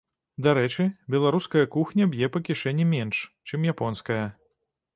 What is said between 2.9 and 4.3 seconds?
менш, чым японская.